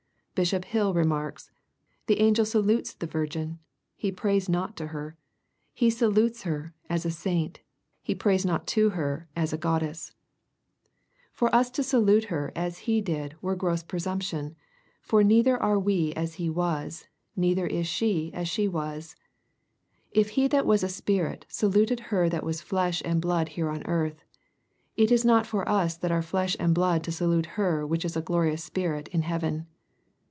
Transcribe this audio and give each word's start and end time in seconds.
Bishop 0.33 0.65
Hall 0.65 0.91
remarks, 0.91 1.51
"The 2.07 2.19
angel 2.19 2.45
salutes 2.45 2.95
the 2.95 3.05
virgin; 3.05 3.59
he 3.95 4.11
prays 4.11 4.49
not 4.49 4.75
to 4.77 4.87
her. 4.87 5.15
He 5.71 5.89
ttlutes 5.89 6.43
her, 6.43 6.73
as 6.89 7.05
a 7.05 7.11
saint; 7.11 7.59
he 8.01 8.15
prays 8.15 8.43
not 8.43 8.65
to 8.67 8.91
her 8.91 9.27
as 9.35 9.53
a 9.53 9.57
goddesEW 9.57 10.09
26 10.09 10.15
EXPOSITORY 10.15 11.01
THOUQHTS. 11.03 11.39
For 11.39 11.53
us 11.55 11.69
to 11.69 11.83
salute 11.83 12.23
her 12.33 12.51
as 12.55 12.85
be 12.85 13.01
did 13.01 13.35
were 13.41 13.55
gross 13.55 13.83
presumption, 13.83 14.55
foi 15.01 15.21
neitlior 15.23 15.61
are 15.61 15.77
we 15.77 16.11
as 16.13 16.35
he 16.35 16.49
was, 16.49 17.05
neither 17.35 17.67
is 17.67 17.85
she 17.85 18.33
as 18.33 18.47
she 18.47 18.67
was. 18.67 19.15
If 20.11 20.29
he 20.31 20.47
that 20.47 20.65
was 20.65 20.81
a 20.81 20.89
spirit, 20.89 21.45
saluted 21.49 21.99
her 22.09 22.29
that 22.29 22.45
was 22.45 22.61
flesh 22.61 23.03
and 23.05 23.21
blood 23.21 23.49
here 23.49 23.69
on 23.69 23.83
earth, 23.85 24.23
it 24.95 25.11
is 25.11 25.23
not 25.23 25.45
for 25.45 25.67
us 25.69 25.95
that 25.97 26.11
are 26.11 26.23
flesh 26.23 26.55
and 26.59 26.73
blood 26.73 27.03
to 27.03 27.11
salute 27.11 27.45
her 27.57 27.85
which 27.85 28.05
is 28.05 28.15
a 28.15 28.21
glorious 28.23 28.63
spirit 28.63 29.07
in 29.09 29.21
heaven. 29.21 29.67